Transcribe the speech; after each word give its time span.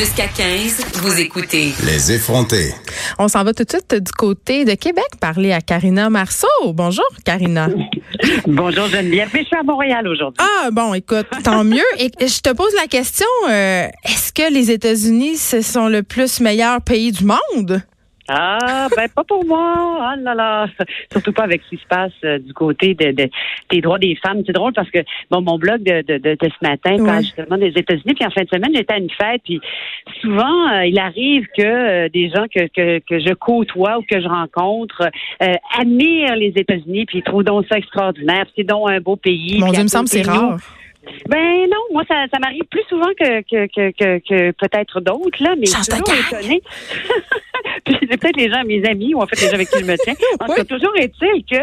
Jusqu'à 0.00 0.28
15, 0.28 1.02
vous 1.02 1.20
écoutez. 1.20 1.74
Les 1.84 2.12
effrontés. 2.12 2.72
On 3.18 3.28
s'en 3.28 3.44
va 3.44 3.52
tout 3.52 3.64
de 3.64 3.68
suite 3.68 3.94
du 3.96 4.12
côté 4.12 4.64
de 4.64 4.72
Québec 4.72 5.04
parler 5.20 5.52
à 5.52 5.60
Karina 5.60 6.08
Marceau. 6.08 6.46
Bonjour, 6.72 7.04
Karina. 7.22 7.68
Bonjour 8.46 8.86
Geneviève, 8.86 9.28
mais 9.34 9.40
je 9.40 9.48
suis 9.48 9.56
à 9.56 9.62
Montréal 9.62 10.08
aujourd'hui. 10.08 10.38
Ah 10.40 10.70
bon, 10.70 10.94
écoute, 10.94 11.26
tant 11.44 11.64
mieux. 11.64 11.84
Et 11.98 12.10
je 12.18 12.40
te 12.40 12.48
pose 12.54 12.72
la 12.80 12.86
question, 12.86 13.26
euh, 13.50 13.88
est-ce 14.04 14.32
que 14.32 14.50
les 14.50 14.70
États-Unis, 14.70 15.36
ce 15.36 15.60
sont 15.60 15.88
le 15.88 16.02
plus 16.02 16.40
meilleur 16.40 16.80
pays 16.80 17.12
du 17.12 17.24
monde? 17.26 17.82
Ah, 18.32 18.86
ben 18.96 19.08
pas 19.08 19.24
pour 19.24 19.44
moi. 19.44 19.74
Ah 20.02 20.14
là 20.16 20.34
là. 20.34 20.66
Surtout 21.10 21.32
pas 21.32 21.42
avec 21.42 21.62
ce 21.64 21.70
qui 21.70 21.82
se 21.82 21.86
passe 21.88 22.12
euh, 22.24 22.38
du 22.38 22.52
côté 22.52 22.94
de, 22.94 23.10
de, 23.10 23.28
des 23.70 23.80
droits 23.80 23.98
des 23.98 24.16
femmes. 24.22 24.42
C'est 24.46 24.52
drôle 24.52 24.72
parce 24.72 24.88
que 24.90 25.00
bon, 25.32 25.40
mon 25.40 25.58
blog 25.58 25.82
de, 25.82 26.02
de, 26.02 26.18
de, 26.18 26.36
ce 26.40 26.68
matin 26.68 26.96
parle 27.04 27.24
justement 27.24 27.58
des 27.58 27.72
États-Unis. 27.74 28.14
Puis 28.14 28.24
en 28.24 28.30
fin 28.30 28.42
de 28.42 28.48
semaine, 28.48 28.70
j'étais 28.72 28.94
à 28.94 28.98
une 28.98 29.10
fête. 29.10 29.42
Puis 29.42 29.60
souvent, 30.20 30.68
euh, 30.72 30.86
il 30.86 30.98
arrive 31.00 31.46
que 31.56 31.62
euh, 31.62 32.08
des 32.08 32.30
gens 32.30 32.44
que, 32.54 32.68
que, 32.68 33.00
que 33.00 33.18
je 33.18 33.34
côtoie 33.34 33.98
ou 33.98 34.02
que 34.02 34.20
je 34.20 34.28
rencontre 34.28 35.10
admirent 35.76 36.36
les 36.36 36.52
États-Unis. 36.54 37.06
Puis 37.06 37.18
ils 37.18 37.24
trouvent 37.24 37.42
donc 37.42 37.66
ça 37.68 37.78
extraordinaire. 37.78 38.44
Puis 38.44 38.52
C'est 38.58 38.64
donc 38.64 38.88
un 38.88 39.00
beau 39.00 39.16
pays. 39.16 39.58
Mon 39.58 39.72
Dieu, 39.72 39.82
me 39.82 39.88
semble 39.88 40.06
c'est 40.06 40.22
nous, 40.22 40.32
rare. 40.32 40.58
Ben 41.28 41.66
non, 41.70 41.78
moi 41.92 42.02
ça, 42.06 42.26
ça 42.32 42.38
m'arrive 42.38 42.64
plus 42.64 42.82
souvent 42.88 43.08
que 43.18 43.40
que 43.42 43.66
que, 43.66 43.90
que, 43.92 44.18
que 44.18 44.50
peut-être 44.52 45.00
d'autres 45.00 45.42
là, 45.42 45.54
mais 45.58 45.66
je 45.66 45.72
suis 45.72 45.92
toujours 45.92 46.38
étonnée. 46.38 46.60
Puis 47.84 47.96
c'est 48.00 48.18
peut-être 48.20 48.36
les 48.36 48.50
gens, 48.50 48.64
mes 48.64 48.84
amis, 48.86 49.14
ou 49.14 49.20
en 49.22 49.26
fait 49.26 49.40
les 49.40 49.48
gens 49.48 49.54
avec 49.54 49.68
qui 49.68 49.78
je 49.80 49.84
me 49.84 49.96
tiens. 49.96 50.14
En 50.40 50.46
tout 50.46 50.54
cas, 50.54 50.64
toujours 50.64 50.92
est-il 50.96 51.44
que 51.44 51.56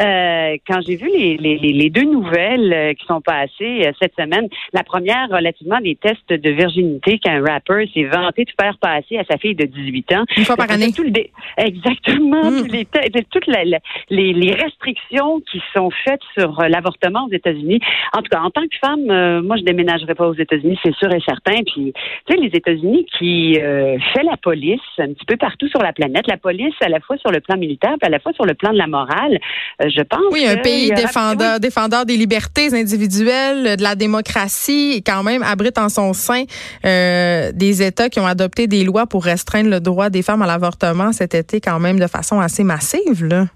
euh, 0.00 0.56
quand 0.66 0.80
j'ai 0.86 0.96
vu 0.96 1.08
les, 1.08 1.36
les, 1.36 1.90
deux 1.90 2.04
nouvelles 2.04 2.72
euh, 2.72 2.94
qui 2.94 3.04
sont 3.06 3.20
passées 3.20 3.82
euh, 3.86 3.92
cette 4.00 4.14
semaine, 4.18 4.48
la 4.72 4.82
première 4.82 5.28
relativement 5.28 5.80
des 5.80 5.96
tests 5.96 6.28
de 6.32 6.50
virginité 6.50 7.18
qu'un 7.18 7.42
rapper 7.44 7.88
s'est 7.92 8.04
vanté 8.04 8.44
de 8.44 8.50
faire 8.58 8.76
passer 8.78 9.18
à 9.18 9.24
sa 9.24 9.36
fille 9.38 9.54
de 9.54 9.64
18 9.66 10.12
ans. 10.12 10.24
Une 10.36 10.44
fois 10.44 10.56
par 10.56 10.70
année. 10.70 10.92
tout 10.92 11.02
le 11.02 11.10
dé- 11.10 11.30
Exactement. 11.58 12.50
Mm. 12.50 12.66
Les 12.68 12.84
te- 12.86 13.22
toutes 13.30 13.46
la- 13.46 13.64
la- 13.64 13.78
les, 14.10 14.32
les 14.32 14.52
restrictions 14.54 15.40
qui 15.50 15.60
sont 15.74 15.90
faites 16.04 16.22
sur 16.38 16.60
euh, 16.60 16.68
l'avortement 16.68 17.26
aux 17.26 17.32
États-Unis. 17.32 17.80
En 18.14 18.18
tout 18.22 18.28
cas, 18.30 18.40
en 18.40 18.50
tant 18.50 18.62
que 18.62 18.76
femme, 18.84 19.10
euh, 19.10 19.42
moi, 19.42 19.56
je 19.56 19.62
déménagerai 19.62 20.14
pas 20.14 20.26
aux 20.26 20.34
États-Unis, 20.34 20.78
c'est 20.82 20.94
sûr 20.96 21.12
et 21.12 21.20
certain. 21.24 21.62
Puis, 21.66 21.92
tu 22.26 22.34
sais, 22.34 22.40
les 22.40 22.50
États-Unis 22.52 23.06
qui 23.18 23.58
euh, 23.60 23.96
fait 24.12 24.22
la 24.24 24.36
police 24.36 24.80
un 24.98 25.08
petit 25.12 25.24
peu 25.26 25.36
partout 25.36 25.68
sur 25.68 25.80
la 25.80 25.92
planète, 25.92 26.26
la 26.26 26.36
police 26.36 26.74
à 26.80 26.88
la 26.88 27.00
fois 27.00 27.16
sur 27.18 27.30
le 27.30 27.40
plan 27.40 27.56
militaire, 27.56 27.94
puis 28.00 28.06
à 28.06 28.10
la 28.10 28.18
fois 28.18 28.32
sur 28.32 28.44
le 28.44 28.54
plan 28.54 28.72
de 28.72 28.78
la 28.78 28.86
morale. 28.86 29.38
Euh, 29.82 29.88
je 29.88 30.02
pense. 30.02 30.20
Oui, 30.32 30.46
un 30.46 30.56
pays 30.56 30.90
aura- 30.90 31.00
défendeur, 31.00 31.60
défendeur 31.60 32.04
des 32.06 32.16
libertés 32.16 32.74
individuelles, 32.74 33.76
de 33.76 33.82
la 33.82 33.94
démocratie, 33.94 34.94
et 34.96 35.02
quand 35.02 35.22
même 35.22 35.42
abrite 35.42 35.78
en 35.78 35.88
son 35.88 36.12
sein 36.12 36.44
euh, 36.84 37.52
des 37.54 37.82
États 37.82 38.08
qui 38.08 38.20
ont 38.20 38.26
adopté 38.26 38.66
des 38.66 38.84
lois 38.84 39.06
pour 39.06 39.24
restreindre 39.24 39.70
le 39.70 39.80
droit 39.80 40.10
des 40.10 40.22
femmes 40.22 40.42
à 40.42 40.46
l'avortement 40.46 41.12
cet 41.12 41.34
été, 41.34 41.60
quand 41.60 41.78
même 41.78 41.98
de 41.98 42.06
façon 42.06 42.40
assez 42.40 42.64
massive. 42.64 43.24
Là. 43.24 43.46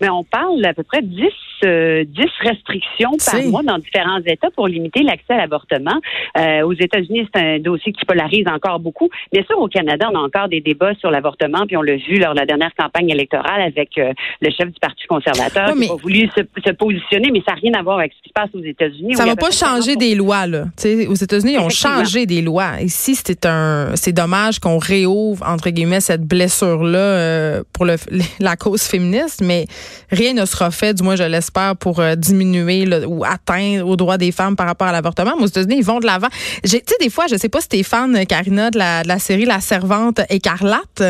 Mais 0.00 0.08
on 0.10 0.22
parle 0.24 0.60
d'à 0.60 0.74
peu 0.74 0.82
près 0.82 1.00
10, 1.02 1.24
euh, 1.64 2.04
10 2.06 2.24
restrictions 2.40 3.10
par 3.24 3.42
mois 3.44 3.62
dans 3.62 3.78
différents 3.78 4.20
États 4.26 4.50
pour 4.50 4.68
limiter 4.68 5.02
l'accès 5.02 5.32
à 5.34 5.36
l'avortement. 5.38 5.98
Euh, 6.38 6.62
aux 6.66 6.72
États-Unis, 6.74 7.26
c'est 7.34 7.40
un 7.42 7.58
dossier 7.58 7.92
qui 7.92 8.04
polarise 8.04 8.46
encore 8.48 8.78
beaucoup. 8.78 9.08
Bien 9.32 9.42
sûr, 9.44 9.58
au 9.58 9.68
Canada, 9.68 10.08
on 10.12 10.16
a 10.18 10.20
encore 10.22 10.48
des 10.48 10.60
débats 10.60 10.94
sur 11.00 11.10
l'avortement, 11.10 11.66
puis 11.66 11.76
on 11.76 11.82
l'a 11.82 11.96
vu 11.96 12.18
lors 12.18 12.34
de 12.34 12.40
la 12.40 12.46
dernière 12.46 12.74
campagne 12.78 13.08
électorale 13.10 13.62
avec 13.62 13.96
euh, 13.98 14.12
le 14.42 14.50
chef 14.50 14.68
du 14.70 14.78
Parti 14.80 15.06
conservateur 15.08 15.68
Ouais, 15.68 15.72
qui 15.72 15.78
mais- 15.80 15.86
n'a 15.86 15.92
pas 15.94 16.00
voulu 16.02 16.28
se, 16.36 16.42
se 16.64 16.72
positionner, 16.72 17.30
mais 17.32 17.40
ça 17.46 17.54
n'a 17.54 17.60
rien 17.60 17.72
à 17.74 17.82
voir 17.82 17.98
avec 17.98 18.12
ce 18.12 18.22
qui 18.22 18.28
se 18.28 18.32
passe 18.34 18.50
aux 18.54 18.62
États-Unis. 18.62 19.14
Ça 19.14 19.24
y 19.24 19.26
va 19.26 19.32
a 19.32 19.36
pas 19.36 19.48
à 19.48 19.50
changer 19.50 19.94
40 19.94 19.98
des 20.00 20.14
lois 20.14 20.46
là. 20.46 20.64
Aux 21.08 21.14
États-Unis, 21.14 21.54
ils 21.54 21.58
ont 21.60 21.68
changé 21.70 22.26
des 22.26 22.42
lois. 22.42 22.80
Ici, 22.82 23.14
c'est 23.14 23.46
un, 23.46 23.96
c'est 23.96 24.12
dommage 24.12 24.58
qu'on 24.58 24.78
réouvre 24.78 25.44
entre 25.48 25.70
guillemets 25.70 26.00
cette 26.00 26.22
blessure 26.22 26.82
là 26.84 27.62
pour 27.72 27.84
le, 27.84 27.94
la 28.40 28.56
cause 28.56 28.82
féministe, 28.82 29.42
mais 29.42 29.64
rien 30.10 30.34
ne 30.34 30.44
sera 30.44 30.70
fait, 30.70 30.94
du 30.94 31.02
moins 31.02 31.16
je 31.16 31.22
l'espère, 31.24 31.76
pour 31.76 32.00
euh, 32.00 32.14
diminuer 32.14 32.84
là, 32.86 33.06
ou 33.06 33.24
atteindre 33.24 33.86
aux 33.88 33.96
droits 33.96 34.18
des 34.18 34.32
femmes 34.32 34.56
par 34.56 34.66
rapport 34.66 34.88
à 34.88 34.92
l'avortement. 34.92 35.34
Mais 35.36 35.44
aux 35.44 35.48
États-Unis, 35.48 35.76
ils 35.78 35.84
vont 35.84 36.00
de 36.00 36.06
l'avant. 36.06 36.28
J'ai- 36.64 36.80
Tu 36.80 36.86
sais, 36.88 36.96
des 37.04 37.10
fois, 37.10 37.26
je 37.30 37.36
sais 37.36 37.48
pas 37.48 37.60
si 37.60 37.68
t'es 37.68 37.82
fan, 37.82 38.24
Karina, 38.26 38.70
de 38.70 38.78
la, 38.78 39.02
de 39.02 39.08
la 39.08 39.18
série 39.18 39.44
La 39.44 39.60
Servante 39.60 40.20
écarlate. 40.30 41.02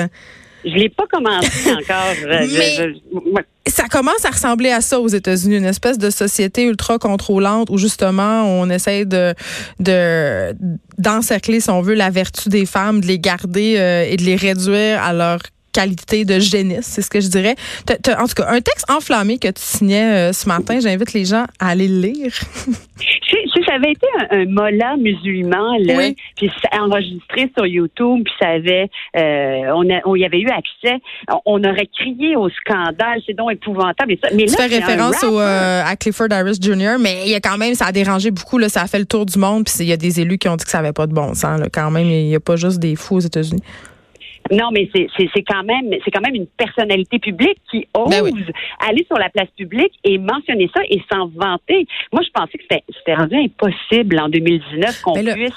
Je 0.64 0.70
l'ai 0.74 0.88
pas 0.88 1.04
commencé 1.10 1.70
encore. 1.70 2.14
Mais-. 2.28 3.44
Ça 3.68 3.88
commence 3.88 4.24
à 4.24 4.30
ressembler 4.30 4.70
à 4.70 4.80
ça 4.80 5.00
aux 5.00 5.08
États-Unis, 5.08 5.56
une 5.56 5.64
espèce 5.64 5.98
de 5.98 6.08
société 6.10 6.62
ultra 6.64 6.98
contrôlante 6.98 7.68
où 7.70 7.78
justement 7.78 8.44
on 8.44 8.70
essaie 8.70 9.04
de 9.04 9.34
de 9.80 10.54
d'encercler, 10.98 11.60
si 11.60 11.70
on 11.70 11.82
veut, 11.82 11.94
la 11.94 12.10
vertu 12.10 12.48
des 12.48 12.64
femmes, 12.64 13.00
de 13.00 13.06
les 13.06 13.18
garder 13.18 13.76
euh, 13.78 14.06
et 14.08 14.16
de 14.16 14.22
les 14.22 14.36
réduire 14.36 15.02
à 15.02 15.12
leur 15.12 15.40
qualité 15.76 16.24
de 16.24 16.38
génisse, 16.38 16.86
c'est 16.86 17.02
ce 17.02 17.10
que 17.10 17.20
je 17.20 17.28
dirais. 17.28 17.54
En 18.18 18.26
tout 18.26 18.34
cas, 18.34 18.46
un 18.48 18.60
texte 18.60 18.90
enflammé 18.90 19.38
que 19.38 19.48
tu 19.48 19.60
signais 19.62 20.30
euh, 20.30 20.32
ce 20.32 20.48
matin, 20.48 20.78
j'invite 20.80 21.12
les 21.12 21.24
gens 21.26 21.44
à 21.60 21.68
aller 21.68 21.88
le 21.88 22.00
lire. 22.00 22.32
Si, 23.28 23.62
ça 23.66 23.74
avait 23.74 23.90
été 23.92 24.06
un, 24.20 24.38
un 24.38 24.44
mollah 24.46 24.96
musulman, 24.96 25.76
là, 25.80 25.94
Oui. 25.96 26.16
puis 26.36 26.48
enregistré 26.78 27.50
sur 27.56 27.66
YouTube, 27.66 28.22
puis 28.24 28.32
ça 28.40 28.50
avait, 28.50 28.88
euh, 29.16 29.72
on, 29.74 29.88
a- 29.90 30.00
on 30.04 30.14
y 30.14 30.24
avait 30.24 30.38
eu 30.40 30.48
accès, 30.48 30.96
on, 31.28 31.40
on 31.46 31.64
aurait 31.64 31.88
crié 31.98 32.36
au 32.36 32.48
scandale, 32.50 33.20
c'est 33.26 33.34
donc 33.34 33.52
épouvantable. 33.52 34.12
Et 34.12 34.18
ça. 34.22 34.28
Mais 34.34 34.44
Tu 34.44 34.52
là, 34.52 34.56
fais 34.62 34.68
c'est 34.68 34.82
un 34.82 34.86
référence 34.86 35.24
au, 35.24 35.40
euh, 35.40 35.82
à 35.84 35.96
Clifford 35.96 36.28
Harris 36.30 36.58
Jr., 36.60 36.96
mais 37.00 37.22
il 37.24 37.32
y 37.32 37.34
a 37.34 37.40
quand 37.40 37.58
même, 37.58 37.74
ça 37.74 37.86
a 37.86 37.92
dérangé 37.92 38.30
beaucoup, 38.30 38.58
là, 38.58 38.68
ça 38.68 38.82
a 38.82 38.86
fait 38.86 39.00
le 39.00 39.06
tour 39.06 39.26
du 39.26 39.38
monde, 39.38 39.64
puis 39.64 39.74
il 39.80 39.86
y 39.86 39.92
a 39.92 39.96
des 39.96 40.20
élus 40.20 40.38
qui 40.38 40.48
ont 40.48 40.56
dit 40.56 40.64
que 40.64 40.70
ça 40.70 40.78
avait 40.78 40.92
pas 40.92 41.06
de 41.08 41.12
bon 41.14 41.34
sens. 41.34 41.58
Là, 41.58 41.66
quand 41.72 41.90
même, 41.90 42.06
il 42.06 42.26
n'y 42.28 42.34
a 42.36 42.40
pas 42.40 42.56
juste 42.56 42.78
des 42.78 42.94
fous 42.94 43.16
aux 43.16 43.20
États-Unis. 43.20 43.62
Non, 44.52 44.70
mais 44.72 44.88
c'est 44.94 45.06
c'est- 45.16 45.28
c'est 45.34 45.42
quand 45.42 45.62
même 45.64 45.90
c'est 46.04 46.10
quand 46.10 46.20
même 46.20 46.34
une 46.34 46.46
personnalité 46.46 47.18
publique 47.18 47.58
qui 47.70 47.86
ose 47.94 48.08
Ben 48.10 48.22
oui. 48.22 48.32
aller 48.88 49.04
sur 49.06 49.18
la 49.18 49.28
place 49.30 49.48
publique 49.56 49.92
et 50.04 50.18
mentionner 50.18 50.70
ça 50.74 50.82
et 50.88 51.00
s'en 51.10 51.28
vanter. 51.34 51.86
Moi, 52.12 52.22
je 52.24 52.30
pensais 52.32 52.58
que 52.58 52.64
c'était 52.98 53.14
rendu 53.14 53.36
impossible 53.36 54.18
en 54.20 54.28
2019 54.28 55.00
qu'on 55.02 55.12
Ben 55.14 55.34
puisse 55.34 55.52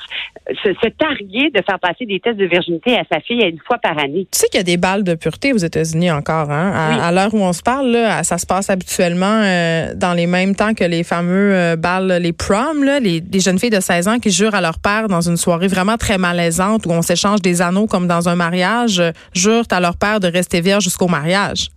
se, 0.64 0.74
se 0.74 0.88
targuer 0.90 1.50
de 1.52 1.62
faire 1.68 1.80
passer 1.80 2.06
des 2.06 2.20
tests 2.20 2.38
de 2.38 2.46
virginité 2.46 2.96
à 2.98 3.04
sa 3.12 3.20
fille 3.20 3.42
une 3.42 3.60
fois 3.66 3.78
par 3.78 3.98
année. 3.98 4.28
Tu 4.32 4.40
sais 4.40 4.48
qu'il 4.48 4.60
y 4.60 4.62
a 4.62 4.64
des 4.64 4.78
balles 4.78 5.04
de 5.04 5.14
pureté 5.16 5.54
aux 5.54 5.58
États-Unis 5.58 6.12
encore, 6.12 6.50
hein? 6.52 6.72
À, 6.74 6.90
Oui. 6.90 7.00
à 7.02 7.12
l'heure 7.12 7.34
où 7.34 7.40
on 7.40 7.54
se 7.54 7.62
parle, 7.62 7.92
là, 7.92 8.24
ça 8.24 8.38
se 8.38 8.46
passe 8.46 8.70
habituellement 8.70 9.42
euh, 9.44 9.94
dans 9.96 10.14
les 10.14 10.28
mêmes 10.28 10.56
temps 10.56 10.74
que 10.74 10.84
les 10.84 11.04
fameux 11.04 11.54
euh, 11.54 11.76
balles, 11.76 12.20
les 12.22 12.34
proms, 12.34 12.84
là, 12.84 13.00
les, 13.00 13.22
les 13.32 13.40
jeunes 13.40 13.60
filles 13.60 13.70
de 13.70 13.80
16 13.80 14.08
ans 14.08 14.20
qui 14.20 14.32
jurent 14.32 14.56
à 14.56 14.62
leur 14.62 14.80
père 14.80 15.08
dans 15.08 15.22
une 15.22 15.38
soirée 15.38 15.68
vraiment 15.68 15.98
très 15.98 16.18
malaisante 16.18 16.86
où 16.86 16.92
on 16.92 17.02
s'échange 17.02 17.42
des 17.42 17.62
anneaux 17.62 17.86
comme 17.88 18.08
dans 18.08 18.28
un 18.30 18.36
mariage, 18.36 18.79
euh, 19.00 19.12
jurent 19.34 19.66
à 19.72 19.80
leur 19.80 19.98
père 19.98 20.20
de 20.20 20.28
rester 20.28 20.62
vierge 20.62 20.84
jusqu'au 20.84 21.08
mariage. 21.08 21.68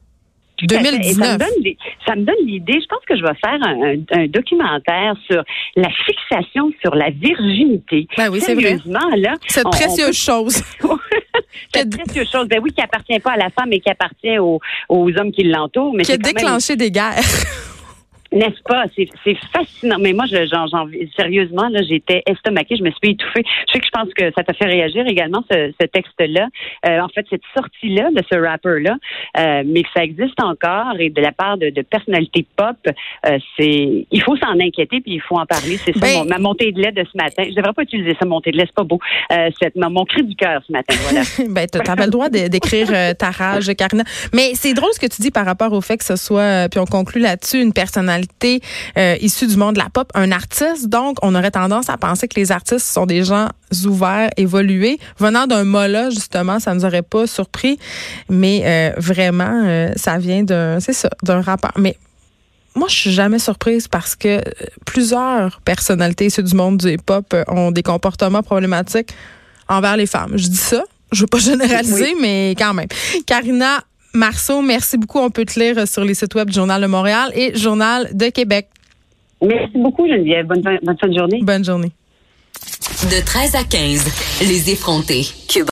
Tout 0.58 0.66
à 0.76 0.78
fait. 0.78 0.94
Et 0.94 1.12
Ça 1.14 1.20
2019. 1.24 1.32
me 1.32 1.38
donne, 1.38 1.62
des- 1.64 1.76
ça 2.06 2.14
me 2.14 2.24
donne 2.24 2.46
l'idée. 2.46 2.74
Je 2.80 2.86
pense 2.86 3.00
que 3.08 3.16
je 3.16 3.22
vais 3.22 3.34
faire 3.42 3.58
un, 3.66 3.94
un- 3.94 4.22
un 4.22 4.26
documentaire 4.28 5.14
sur 5.28 5.42
la 5.74 5.88
fixation 6.06 6.70
sur 6.80 6.94
la 6.94 7.10
virginité. 7.10 8.06
Ben 8.16 8.28
oui, 8.30 8.40
c'est 8.40 8.54
vrai. 8.54 8.76
Là. 8.86 9.34
Cette 9.48 9.64
on- 9.66 9.68
on 9.68 9.72
précieuse 9.72 10.16
chose. 10.16 10.62
Cette 11.74 11.90
précieuse 11.98 12.30
chose. 12.30 12.46
Ben 12.48 12.60
oui, 12.62 12.70
qui 12.72 12.80
appartient 12.80 13.18
pas 13.18 13.32
à 13.32 13.36
la 13.38 13.50
femme, 13.50 13.68
mais 13.70 13.80
qui 13.80 13.90
appartient 13.90 14.38
aux, 14.38 14.60
aux 14.88 15.10
hommes 15.18 15.32
qui 15.32 15.42
l'entourent. 15.44 15.94
Qui 16.02 16.12
a 16.12 16.14
même- 16.14 16.22
déclenché 16.22 16.76
des 16.76 16.90
guerres. 16.90 17.18
N'est-ce 18.32 18.62
pas? 18.64 18.84
C'est, 18.96 19.08
fascinant. 19.52 19.96
Mais 20.00 20.12
moi, 20.12 20.24
je, 20.30 20.46
j'en, 20.46 20.66
sérieusement, 21.16 21.68
là, 21.68 21.80
j'étais 21.88 22.22
estomaquée, 22.26 22.76
je 22.76 22.82
me 22.82 22.90
suis 22.90 23.12
étouffée. 23.12 23.42
Je 23.68 23.72
sais 23.72 23.80
que 23.80 23.86
je 23.86 23.90
pense 23.90 24.12
que 24.14 24.32
ça 24.36 24.42
t'a 24.42 24.52
fait 24.54 24.64
réagir 24.66 25.06
également, 25.06 25.44
ce, 25.50 25.72
ce 25.80 25.86
texte-là. 25.86 26.48
Euh, 26.88 27.00
en 27.00 27.08
fait, 27.08 27.26
cette 27.30 27.42
sortie-là 27.56 28.10
de 28.10 28.22
ce 28.30 28.38
rapper-là, 28.38 28.96
euh, 29.38 29.62
mais 29.66 29.82
que 29.82 29.88
ça 29.94 30.02
existe 30.04 30.40
encore 30.42 30.94
et 30.98 31.10
de 31.10 31.20
la 31.20 31.32
part 31.32 31.58
de, 31.58 31.70
de 31.70 31.82
personnalités 31.82 32.46
pop, 32.56 32.76
euh, 32.86 33.38
c'est, 33.58 34.06
il 34.10 34.22
faut 34.22 34.36
s'en 34.36 34.58
inquiéter 34.60 35.00
puis 35.00 35.14
il 35.14 35.20
faut 35.20 35.38
en 35.38 35.46
parler. 35.46 35.76
C'est 35.84 35.92
ça, 35.92 36.00
Ben- 36.00 36.18
mon- 36.18 36.24
ma 36.24 36.38
montée 36.38 36.72
de 36.72 36.80
lait 36.80 36.92
de 36.92 37.04
ce 37.04 37.16
matin. 37.16 37.42
Je 37.48 37.54
devrais 37.54 37.72
pas 37.72 37.82
utiliser 37.82 38.16
ça, 38.18 38.24
montée 38.26 38.50
de 38.50 38.56
lait, 38.56 38.64
c'est 38.66 38.74
pas 38.74 38.84
beau. 38.84 38.98
Euh, 39.32 39.50
c'est 39.60 39.74
mon, 39.76 39.90
mon 39.90 40.04
cri 40.04 40.22
du 40.22 40.34
cœur 40.36 40.62
ce 40.66 40.72
matin, 40.72 40.94
voilà. 41.02 41.22
ben, 41.50 41.66
tu 41.70 41.90
avais 41.90 42.04
le 42.04 42.10
droit 42.10 42.28
d'écrire 42.30 42.88
euh, 42.92 43.12
ta 43.14 43.30
rage, 43.30 43.70
Karina. 43.76 44.04
Mais 44.32 44.52
c'est 44.54 44.72
drôle 44.74 44.90
ce 44.92 45.00
que 45.00 45.06
tu 45.06 45.20
dis 45.22 45.30
par 45.30 45.44
rapport 45.44 45.72
au 45.72 45.80
fait 45.80 45.98
que 45.98 46.04
ce 46.04 46.16
soit, 46.16 46.40
euh, 46.40 46.68
puis 46.68 46.80
on 46.80 46.86
conclut 46.86 47.20
là-dessus, 47.20 47.60
une 47.60 47.72
personnalité 47.72 48.21
personnalité 48.22 48.60
euh, 48.98 49.16
issue 49.20 49.46
du 49.46 49.56
monde 49.56 49.74
de 49.74 49.80
la 49.80 49.90
pop, 49.90 50.10
un 50.14 50.30
artiste. 50.32 50.88
Donc, 50.88 51.18
on 51.22 51.34
aurait 51.34 51.50
tendance 51.50 51.88
à 51.88 51.96
penser 51.96 52.28
que 52.28 52.38
les 52.38 52.52
artistes 52.52 52.86
sont 52.86 53.06
des 53.06 53.24
gens 53.24 53.48
ouverts, 53.84 54.30
évolués. 54.36 54.98
Venant 55.18 55.46
d'un 55.46 55.64
mola, 55.64 56.10
justement, 56.10 56.60
ça 56.60 56.74
nous 56.74 56.84
aurait 56.84 57.02
pas 57.02 57.26
surpris. 57.26 57.78
Mais 58.28 58.62
euh, 58.64 58.92
vraiment, 58.98 59.62
euh, 59.64 59.90
ça 59.96 60.18
vient 60.18 60.42
d'un, 60.42 60.80
c'est 60.80 60.92
ça, 60.92 61.10
d'un 61.22 61.40
rapport. 61.40 61.72
Mais 61.78 61.96
moi, 62.74 62.88
je 62.88 62.94
suis 62.94 63.12
jamais 63.12 63.38
surprise 63.38 63.88
parce 63.88 64.16
que 64.16 64.40
plusieurs 64.86 65.60
personnalités 65.62 66.26
issues 66.26 66.42
du 66.42 66.54
monde 66.54 66.78
du 66.78 66.92
hip-hop 66.92 67.34
ont 67.48 67.70
des 67.70 67.82
comportements 67.82 68.42
problématiques 68.42 69.12
envers 69.68 69.96
les 69.96 70.06
femmes. 70.06 70.32
Je 70.36 70.48
dis 70.48 70.56
ça, 70.56 70.82
je 71.12 71.20
veux 71.20 71.26
pas 71.26 71.38
généraliser, 71.50 72.14
mais 72.20 72.54
quand 72.58 72.74
même. 72.74 72.88
Karina 73.26 73.84
Marceau, 74.14 74.60
merci 74.60 74.98
beaucoup. 74.98 75.18
On 75.18 75.30
peut 75.30 75.44
te 75.44 75.58
lire 75.58 75.86
sur 75.88 76.04
les 76.04 76.14
sites 76.14 76.34
web 76.34 76.48
du 76.48 76.54
Journal 76.54 76.80
de 76.80 76.86
Montréal 76.86 77.30
et 77.34 77.56
Journal 77.56 78.08
de 78.12 78.26
Québec. 78.26 78.68
Merci 79.40 79.76
beaucoup, 79.76 80.06
Geneviève. 80.06 80.46
Bonne, 80.46 80.62
bonne 80.62 80.98
fin 80.98 81.08
de 81.08 81.16
journée. 81.16 81.40
Bonne 81.42 81.64
journée. 81.64 81.90
De 83.04 83.24
13 83.24 83.56
à 83.56 83.64
15, 83.64 84.06
les 84.42 84.70
effrontés. 84.70 85.26